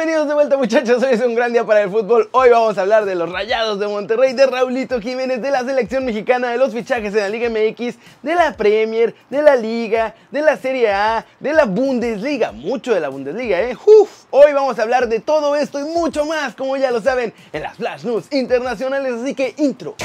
[0.00, 2.30] Bienvenidos de vuelta muchachos, hoy es un gran día para el fútbol.
[2.32, 6.06] Hoy vamos a hablar de los Rayados de Monterrey, de Raulito Jiménez, de la selección
[6.06, 10.40] mexicana, de los fichajes en la Liga MX, de la Premier, de la Liga, de
[10.40, 13.76] la Serie A, de la Bundesliga, mucho de la Bundesliga, ¿eh?
[13.76, 17.34] Uf, hoy vamos a hablar de todo esto y mucho más, como ya lo saben,
[17.52, 19.96] en las Flash News internacionales, así que intro.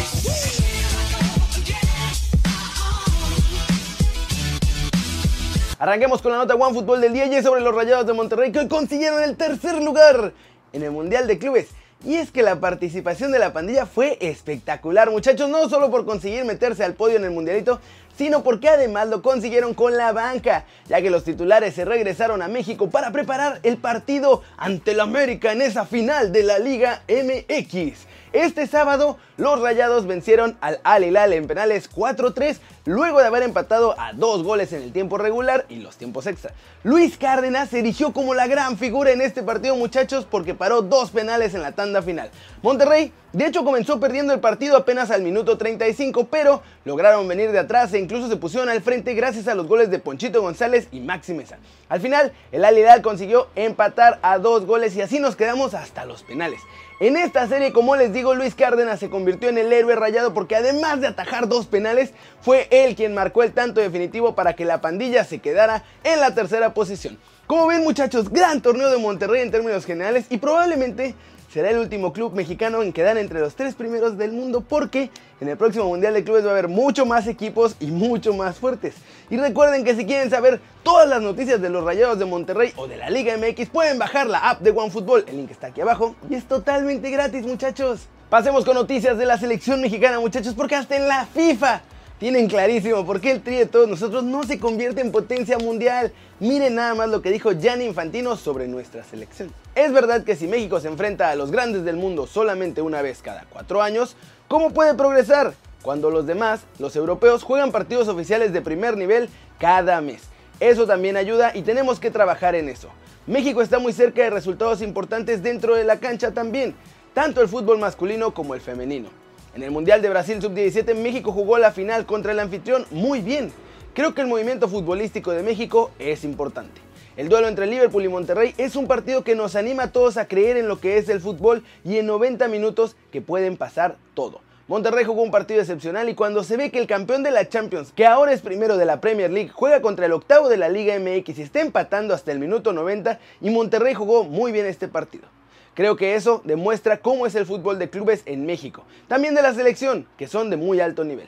[5.85, 8.67] Arranquemos con la nota One Fútbol del día y sobre los Rayados de Monterrey que
[8.67, 10.33] consiguieron el tercer lugar
[10.73, 11.67] en el Mundial de Clubes.
[12.03, 16.43] Y es que la participación de la pandilla fue espectacular, muchachos, no solo por conseguir
[16.43, 17.79] meterse al podio en el Mundialito,
[18.17, 22.47] sino porque además lo consiguieron con la banca, ya que los titulares se regresaron a
[22.47, 28.07] México para preparar el partido ante el América en esa final de la Liga MX.
[28.33, 31.03] Este sábado, los Rayados vencieron al Al
[31.33, 35.77] en penales 4-3, luego de haber empatado a dos goles en el tiempo regular y
[35.77, 36.51] los tiempos extra.
[36.83, 41.11] Luis Cárdenas se erigió como la gran figura en este partido, muchachos, porque paró dos
[41.11, 42.29] penales en la tanda final.
[42.61, 47.59] Monterrey, de hecho, comenzó perdiendo el partido apenas al minuto 35, pero lograron venir de
[47.59, 50.99] atrás e incluso se pusieron al frente gracias a los goles de Ponchito González y
[50.99, 51.57] Maxi Mesa.
[51.89, 56.23] Al final, el Al consiguió empatar a dos goles y así nos quedamos hasta los
[56.23, 56.61] penales.
[57.01, 60.55] En esta serie, como les digo, Luis Cárdenas se convirtió en el héroe rayado porque
[60.55, 64.79] además de atajar dos penales, fue él quien marcó el tanto definitivo para que la
[64.79, 67.17] pandilla se quedara en la tercera posición.
[67.47, 71.15] Como ven muchachos, gran torneo de Monterrey en términos generales y probablemente
[71.55, 75.47] será el último club mexicano en quedar entre los tres primeros del mundo porque en
[75.47, 78.95] el próximo Mundial de Clubes va a haber mucho más equipos y mucho más fuertes.
[79.29, 82.89] Y recuerden que si quieren saber todas las noticias de los Rayados de Monterrey o
[82.89, 86.17] de la Liga MX pueden bajar la app de OneFootball, el link está aquí abajo
[86.29, 88.09] y es totalmente gratis muchachos.
[88.29, 91.83] Pasemos con noticias de la selección mexicana muchachos porque hasta en la FIFA
[92.25, 96.11] tienen clarísimo por qué el tri de todos nosotros no se convierte en potencia mundial.
[96.39, 99.53] Miren nada más lo que dijo Gianni Infantino sobre nuestra selección.
[99.75, 103.21] Es verdad que si México se enfrenta a los grandes del mundo solamente una vez
[103.21, 105.53] cada cuatro años, ¿cómo puede progresar?
[105.83, 110.23] Cuando los demás, los europeos, juegan partidos oficiales de primer nivel cada mes.
[110.59, 112.89] Eso también ayuda y tenemos que trabajar en eso.
[113.27, 116.73] México está muy cerca de resultados importantes dentro de la cancha también,
[117.13, 119.24] tanto el fútbol masculino como el femenino.
[119.55, 123.53] En el Mundial de Brasil Sub-17 México jugó la final contra el anfitrión muy bien.
[123.93, 126.81] Creo que el movimiento futbolístico de México es importante.
[127.15, 130.27] El duelo entre Liverpool y Monterrey es un partido que nos anima a todos a
[130.27, 134.41] creer en lo que es el fútbol y en 90 minutos que pueden pasar todo.
[134.67, 137.93] Monterrey jugó un partido excepcional y cuando se ve que el campeón de la Champions,
[137.93, 140.99] que ahora es primero de la Premier League, juega contra el octavo de la Liga
[140.99, 145.29] MX y está empatando hasta el minuto 90 y Monterrey jugó muy bien este partido.
[145.75, 148.83] Creo que eso demuestra cómo es el fútbol de clubes en México.
[149.09, 151.27] También de la selección, que son de muy alto nivel.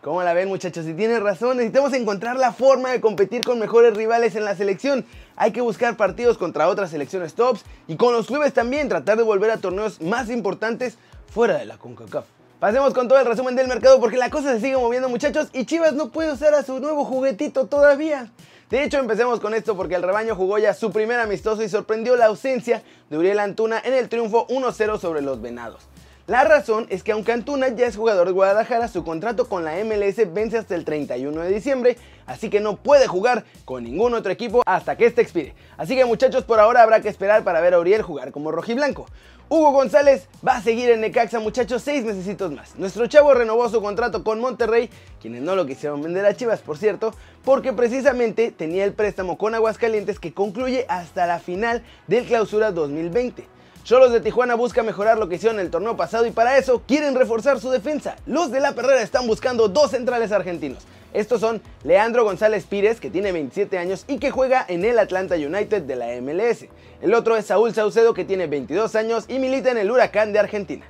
[0.00, 0.86] ¿Cómo la ven muchachos?
[0.86, 5.04] Si tienen razón, necesitamos encontrar la forma de competir con mejores rivales en la selección.
[5.36, 9.22] Hay que buscar partidos contra otras selecciones tops y con los clubes también tratar de
[9.22, 10.96] volver a torneos más importantes
[11.30, 12.24] fuera de la CONCACAF.
[12.58, 15.66] Pasemos con todo el resumen del mercado porque la cosa se sigue moviendo muchachos y
[15.66, 18.30] Chivas no puede usar a su nuevo juguetito todavía.
[18.70, 22.16] De hecho, empecemos con esto porque el rebaño jugó ya su primer amistoso y sorprendió
[22.16, 25.88] la ausencia de Uriel Antuna en el triunfo 1-0 sobre los Venados.
[26.26, 29.82] La razón es que aunque Antuna ya es jugador de Guadalajara, su contrato con la
[29.82, 31.96] MLS vence hasta el 31 de diciembre,
[32.26, 35.54] así que no puede jugar con ningún otro equipo hasta que este expire.
[35.78, 39.06] Así que muchachos, por ahora habrá que esperar para ver a Uriel jugar como rojiblanco.
[39.50, 42.76] Hugo González va a seguir en Necaxa, muchachos, seis meses más.
[42.76, 44.90] Nuestro chavo renovó su contrato con Monterrey,
[45.22, 47.14] quienes no lo quisieron vender a Chivas, por cierto,
[47.46, 53.46] porque precisamente tenía el préstamo con Aguascalientes que concluye hasta la final del Clausura 2020.
[53.84, 57.14] Cholos de Tijuana busca mejorar lo que hicieron el torneo pasado y para eso quieren
[57.14, 58.16] reforzar su defensa.
[58.26, 60.86] Los de la Perrera están buscando dos centrales argentinos.
[61.14, 65.36] Estos son Leandro González Pírez, que tiene 27 años y que juega en el Atlanta
[65.36, 66.66] United de la MLS.
[67.00, 70.38] El otro es Saúl Saucedo, que tiene 22 años y milita en el Huracán de
[70.38, 70.84] Argentina.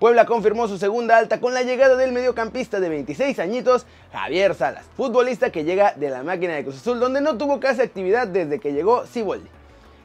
[0.00, 4.86] Puebla confirmó su segunda alta con la llegada del mediocampista de 26 añitos, Javier Salas,
[4.96, 8.58] futbolista que llega de la máquina de Cruz Azul, donde no tuvo casi actividad desde
[8.58, 9.59] que llegó Siboldi.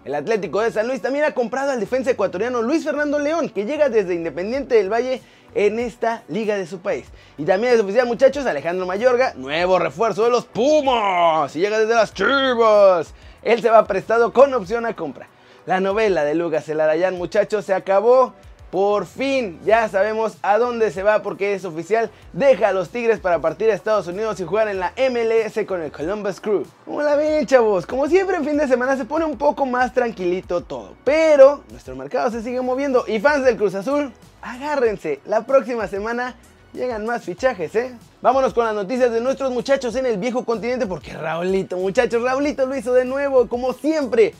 [0.05, 3.65] El Atlético de San Luis también ha comprado al defensa ecuatoriano Luis Fernando León, que
[3.65, 5.19] llega desde Independiente del Valle
[5.55, 7.07] en esta liga de su país.
[7.39, 11.95] Y también es oficial, muchachos, Alejandro Mayorga, nuevo refuerzo de los Pumas, y llega desde
[11.95, 13.15] las Chivas.
[13.41, 15.27] Él se va prestado con opción a compra.
[15.65, 18.35] La novela de Lucas Elarayán, muchachos, se acabó.
[18.71, 22.11] Por fin ya sabemos a dónde se va porque es oficial.
[22.33, 25.81] Deja a los Tigres para partir a Estados Unidos y jugar en la MLS con
[25.81, 26.65] el Columbus Crew.
[26.83, 27.85] Como la ven, chavos?
[27.85, 30.93] Como siempre en fin de semana se pone un poco más tranquilito todo.
[31.03, 35.19] Pero nuestro mercado se sigue moviendo y fans del Cruz Azul, agárrense.
[35.25, 36.35] La próxima semana
[36.73, 37.95] llegan más fichajes, ¿eh?
[38.21, 42.65] Vámonos con las noticias de nuestros muchachos en el viejo continente porque Raulito, muchachos, Raulito
[42.65, 44.33] lo hizo de nuevo, como siempre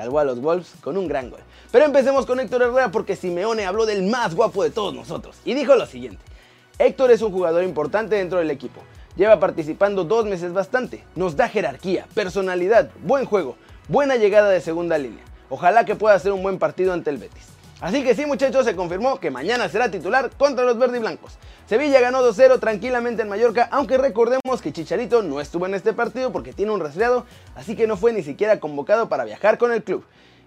[0.00, 1.40] salvó a los Wolves con un gran gol.
[1.70, 5.52] Pero empecemos con Héctor Herrera porque Simeone habló del más guapo de todos nosotros y
[5.52, 6.22] dijo lo siguiente.
[6.78, 8.80] Héctor es un jugador importante dentro del equipo.
[9.14, 11.04] Lleva participando dos meses bastante.
[11.16, 13.56] Nos da jerarquía, personalidad, buen juego,
[13.88, 15.22] buena llegada de segunda línea.
[15.50, 17.48] Ojalá que pueda hacer un buen partido ante el Betis.
[17.80, 21.38] Así que sí muchachos, se confirmó que mañana será titular contra los verdiblancos.
[21.66, 26.30] Sevilla ganó 2-0 tranquilamente en Mallorca, aunque recordemos que Chicharito no estuvo en este partido
[26.30, 27.24] porque tiene un resfriado,
[27.54, 30.04] así que no fue ni siquiera convocado para viajar con el club.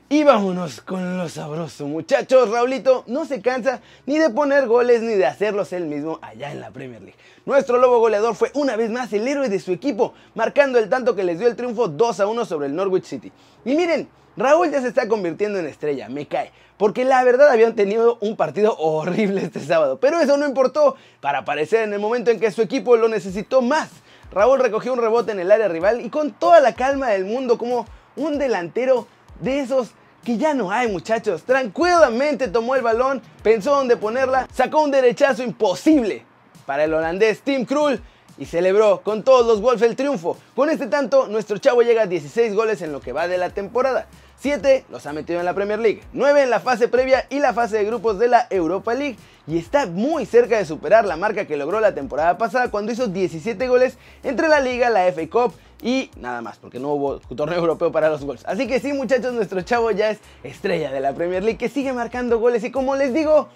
[0.10, 2.52] Y vámonos con lo sabroso, muchachos.
[2.52, 6.60] Raulito no se cansa ni de poner goles ni de hacerlos él mismo allá en
[6.60, 7.18] la Premier League.
[7.48, 11.16] Nuestro lobo goleador fue una vez más el héroe de su equipo, marcando el tanto
[11.16, 13.32] que les dio el triunfo 2 a 1 sobre el Norwich City.
[13.66, 17.76] Y miren, Raúl ya se está convirtiendo en estrella, me cae, porque la verdad habían
[17.76, 22.32] tenido un partido horrible este sábado, pero eso no importó para aparecer en el momento
[22.32, 23.90] en que su equipo lo necesitó más.
[24.32, 27.60] Raúl recogió un rebote en el área rival y con toda la calma del mundo
[27.60, 27.86] como
[28.16, 29.08] un delantero
[29.40, 29.92] de esos
[30.24, 31.44] que ya no hay muchachos.
[31.44, 36.26] Tranquilamente tomó el balón, pensó dónde ponerla, sacó un derechazo imposible
[36.66, 38.02] para el holandés Tim Krul
[38.38, 40.38] y celebró con todos los Wolves el triunfo.
[40.56, 43.52] Con este tanto, nuestro chavo llega a 16 goles en lo que va de la
[43.52, 44.08] temporada.
[44.44, 47.54] 7 los ha metido en la Premier League, 9 en la fase previa y la
[47.54, 49.16] fase de grupos de la Europa League.
[49.48, 53.08] Y está muy cerca de superar la marca que logró la temporada pasada cuando hizo
[53.08, 57.58] 17 goles entre la Liga, la FA Cup y nada más, porque no hubo torneo
[57.58, 58.44] europeo para los goles.
[58.46, 61.94] Así que sí, muchachos, nuestro chavo ya es estrella de la Premier League que sigue
[61.94, 62.66] marcando goles.
[62.66, 63.48] Y como les digo,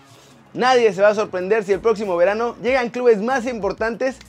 [0.53, 4.19] nadie se va a sorprender si el próximo verano llegan clubes más importantes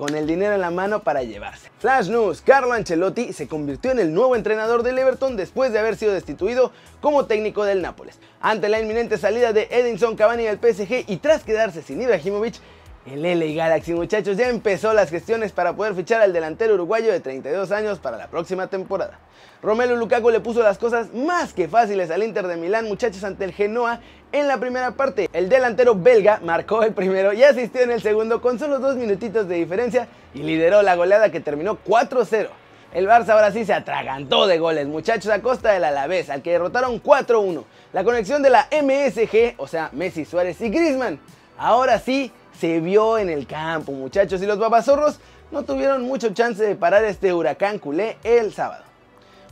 [0.00, 1.70] con el dinero en la mano para llevarse.
[1.78, 5.94] Flash News, Carlo Ancelotti se convirtió en el nuevo entrenador del Everton después de haber
[5.94, 8.18] sido destituido como técnico del Nápoles.
[8.40, 12.54] Ante la inminente salida de Edinson Cavani del PSG y tras quedarse sin Ibrahimovic,
[13.06, 17.20] el LA Galaxy, muchachos, ya empezó las gestiones para poder fichar al delantero uruguayo de
[17.20, 19.18] 32 años para la próxima temporada.
[19.62, 23.44] Romelu Lukaku le puso las cosas más que fáciles al Inter de Milán, muchachos, ante
[23.44, 24.00] el Genoa
[24.32, 25.28] en la primera parte.
[25.32, 29.48] El delantero belga marcó el primero y asistió en el segundo con solo dos minutitos
[29.48, 32.48] de diferencia y lideró la goleada que terminó 4-0.
[32.92, 36.50] El Barça ahora sí se atragantó de goles, muchachos, a costa del Alavés, al que
[36.50, 37.64] derrotaron 4-1.
[37.92, 41.20] La conexión de la MSG, o sea, Messi, Suárez y Griezmann,
[41.56, 45.18] ahora sí se vio en el campo, muchachos, y los babazorros
[45.50, 48.84] no tuvieron mucho chance de parar este huracán culé el sábado.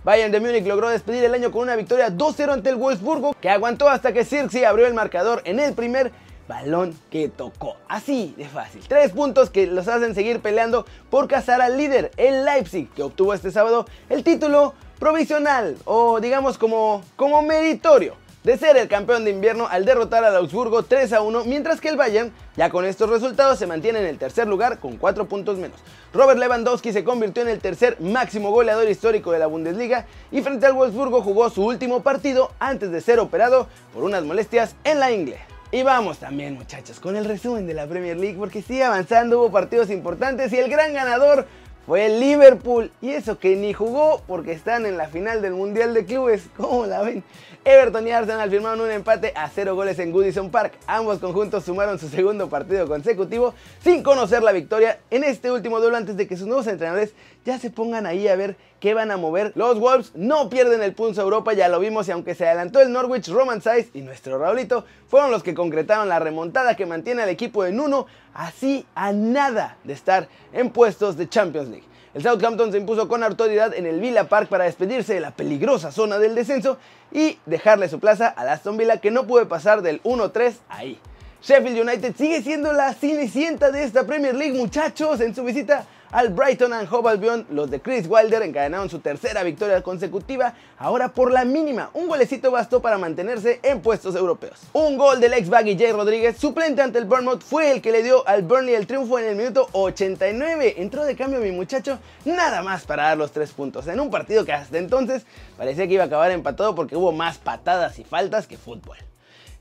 [0.05, 3.49] Bayern de Múnich logró despedir el año con una victoria 2-0 ante el Wolfsburgo, que
[3.49, 6.13] aguantó hasta que Circe abrió el marcador en el primer
[6.47, 7.77] balón que tocó.
[7.89, 8.83] Así de fácil.
[8.87, 13.33] Tres puntos que los hacen seguir peleando por cazar al líder, el Leipzig, que obtuvo
[13.35, 19.31] este sábado el título provisional o digamos como, como meritorio de ser el campeón de
[19.31, 23.11] invierno al derrotar al Augsburgo 3 a 1, mientras que el Bayern, ya con estos
[23.11, 25.79] resultados, se mantiene en el tercer lugar con 4 puntos menos.
[26.13, 30.67] Robert Lewandowski se convirtió en el tercer máximo goleador histórico de la Bundesliga y frente
[30.67, 35.11] al Wolfsburgo jugó su último partido antes de ser operado por unas molestias en la
[35.11, 35.39] ingle.
[35.71, 39.53] Y vamos también muchachos con el resumen de la Premier League porque sigue avanzando, hubo
[39.53, 41.47] partidos importantes y el gran ganador
[41.89, 42.93] fue el Liverpool.
[43.01, 46.45] Y eso que ni jugó porque están en la final del Mundial de Clubes.
[46.57, 47.25] ¿Cómo la ven?
[47.65, 50.75] Everton y Arsenal firmaron un empate a cero goles en Goodison Park.
[50.87, 55.97] Ambos conjuntos sumaron su segundo partido consecutivo sin conocer la victoria en este último duelo
[55.97, 57.15] antes de que sus nuevos entrenadores
[57.45, 59.53] ya se pongan ahí a ver qué van a mover.
[59.55, 62.81] Los Wolves no pierden el pulso a Europa, ya lo vimos y aunque se adelantó
[62.81, 67.23] el Norwich, Roman Size y nuestro Raulito fueron los que concretaron la remontada que mantiene
[67.23, 71.89] al equipo en uno, así a nada de estar en puestos de Champions League.
[72.15, 75.93] El Southampton se impuso con autoridad en el Villa Park para despedirse de la peligrosa
[75.93, 76.79] zona del descenso
[77.13, 80.99] y dejarle su plaza a Aston Villa que no puede pasar del 1-3 ahí.
[81.43, 86.31] Sheffield United sigue siendo la cenicienta de esta Premier League, muchachos, en su visita al
[86.31, 91.31] Brighton and Hove Albion, los de Chris Wilder encadenaron su tercera victoria consecutiva, ahora por
[91.31, 91.91] la mínima.
[91.95, 94.61] Un golecito bastó para mantenerse en puestos europeos.
[94.73, 98.03] Un gol del ex baggy Jay Rodríguez, suplente ante el Bournemouth, fue el que le
[98.03, 100.75] dio al Burnley el triunfo en el minuto 89.
[100.79, 103.87] Entró de cambio mi muchacho, nada más para dar los tres puntos.
[103.87, 105.25] En un partido que hasta entonces
[105.57, 108.97] parecía que iba a acabar empatado porque hubo más patadas y faltas que fútbol.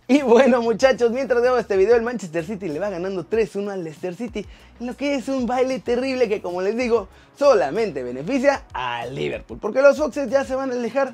[0.09, 3.83] Y bueno muchachos, mientras veo este video el Manchester City le va ganando 3-1 al
[3.83, 4.45] Leicester City,
[4.79, 9.81] lo que es un baile terrible que como les digo, solamente beneficia al Liverpool, porque
[9.81, 11.13] los Foxes ya se van a alejar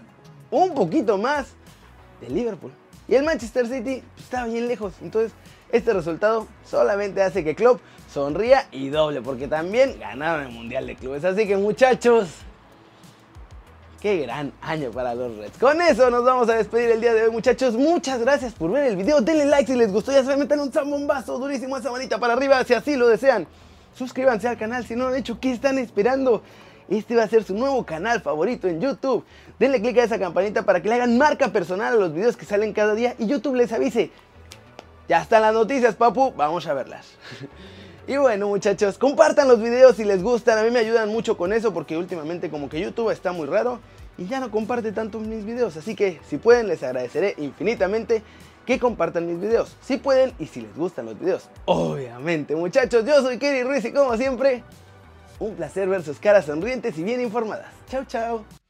[0.52, 1.48] un poquito más
[2.22, 2.72] de Liverpool.
[3.08, 5.32] Y el Manchester City pues, está bien lejos, entonces
[5.72, 7.82] este resultado solamente hace que Klopp
[8.14, 11.26] sonría y doble, porque también ganaron el Mundial de Clubes.
[11.26, 12.30] Así que muchachos,
[14.04, 15.58] Qué gran año para los Reds.
[15.58, 17.76] Con eso nos vamos a despedir el día de hoy, muchachos.
[17.76, 19.22] Muchas gracias por ver el video.
[19.22, 20.12] Denle like si les gustó.
[20.12, 23.48] Ya se metan un zambombazo durísimo esa manita para arriba si así lo desean.
[23.96, 25.40] Suscríbanse al canal si no lo han hecho.
[25.40, 26.44] ¿Qué están esperando?
[26.90, 29.24] este va a ser su nuevo canal favorito en YouTube.
[29.58, 32.44] Denle click a esa campanita para que le hagan marca personal a los videos que
[32.44, 34.12] salen cada día y YouTube les avise.
[35.08, 37.08] Ya están las noticias, papu, vamos a verlas.
[38.06, 41.54] Y bueno muchachos, compartan los videos si les gustan, a mí me ayudan mucho con
[41.54, 43.80] eso porque últimamente como que YouTube está muy raro
[44.18, 48.22] y ya no comparte tanto mis videos, así que si pueden les agradeceré infinitamente
[48.66, 51.50] que compartan mis videos, si pueden y si les gustan los videos.
[51.64, 54.64] Obviamente muchachos, yo soy Kerry Ruiz y como siempre,
[55.40, 57.72] un placer ver sus caras sonrientes y bien informadas.
[57.90, 58.63] Chao chao.